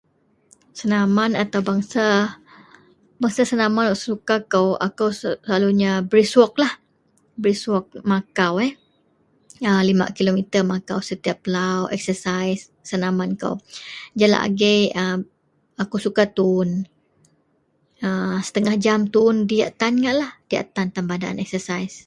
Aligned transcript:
Senaman 0.79 1.31
ataupun 1.43 1.67
bengsa, 1.67 2.07
bengsa 3.21 3.41
senaman 3.49 3.85
wak 3.89 4.01
suka 4.09 4.35
kou, 4.51 4.69
akou 4.87 5.09
selalunya 5.21 5.91
brisk 6.09 6.35
walklah, 6.39 6.73
brisk 7.41 7.65
walk, 7.71 7.85
makau 8.11 8.53
eh. 8.67 8.73
Lima 9.89 10.05
kilometer 10.17 10.61
makau 10.73 10.99
setiap 11.09 11.39
lau, 11.55 11.81
eksesais 11.95 12.59
senaman 12.89 13.31
kou. 13.41 13.55
Jalak 14.19 14.43
agei 14.47 14.81
a 15.01 15.03
akou 15.83 15.97
suka 16.05 16.23
tuwun, 16.37 16.69
setengah 18.47 18.75
jam 18.83 18.99
tuwun, 19.13 19.37
diyak 19.49 19.71
tan 19.79 19.93
ngaklah, 20.03 20.31
diyan 20.49 20.67
tan 20.95 21.05
badan 21.11 21.35
eksasais. 21.43 21.95